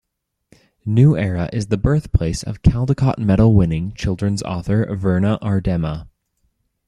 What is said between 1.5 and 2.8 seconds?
is the birthplace of